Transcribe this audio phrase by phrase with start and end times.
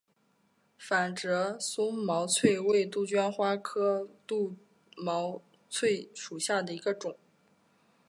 [0.79, 4.57] 反折松毛翠为杜鹃花科松
[4.97, 7.15] 毛翠属下的一个种。